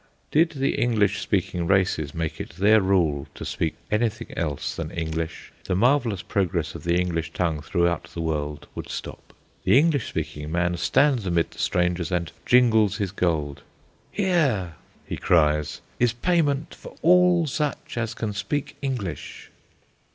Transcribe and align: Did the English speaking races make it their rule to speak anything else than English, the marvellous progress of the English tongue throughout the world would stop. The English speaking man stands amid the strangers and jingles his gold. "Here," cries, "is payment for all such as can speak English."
Did 0.31 0.53
the 0.53 0.81
English 0.81 1.19
speaking 1.19 1.67
races 1.67 2.15
make 2.15 2.41
it 2.41 2.55
their 2.55 2.81
rule 2.81 3.27
to 3.35 3.45
speak 3.45 3.75
anything 3.91 4.35
else 4.35 4.75
than 4.75 4.89
English, 4.89 5.51
the 5.65 5.75
marvellous 5.75 6.23
progress 6.23 6.73
of 6.73 6.83
the 6.83 6.99
English 6.99 7.33
tongue 7.33 7.61
throughout 7.61 8.05
the 8.05 8.21
world 8.21 8.67
would 8.73 8.89
stop. 8.89 9.31
The 9.63 9.77
English 9.77 10.07
speaking 10.09 10.51
man 10.51 10.75
stands 10.77 11.27
amid 11.27 11.51
the 11.51 11.59
strangers 11.59 12.11
and 12.11 12.31
jingles 12.47 12.97
his 12.97 13.11
gold. 13.11 13.61
"Here," 14.11 14.73
cries, 15.19 15.81
"is 15.99 16.13
payment 16.13 16.73
for 16.73 16.95
all 17.03 17.45
such 17.45 17.95
as 17.95 18.15
can 18.15 18.33
speak 18.33 18.77
English." 18.81 19.51